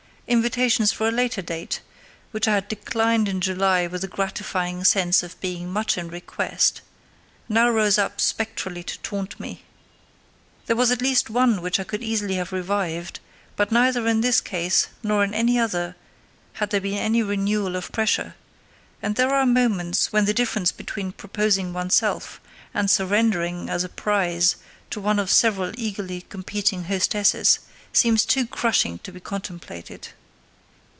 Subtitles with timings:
[0.27, 1.81] Invitations for a later date,
[2.31, 6.79] which I had declined in July with a gratifying sense of being much in request,
[7.49, 9.63] now rose up spectrally to taunt me.
[10.67, 13.19] There was at least one which I could easily have revived,
[13.57, 15.97] but neither in this case nor in any other
[16.53, 18.35] had there been any renewal of pressure,
[19.01, 22.39] and there are moments when the difference between proposing oneself
[22.73, 24.55] and surrendering as a prize
[24.91, 27.59] to one of several eagerly competing hostesses
[27.91, 30.07] seems too crushing to be contemplated.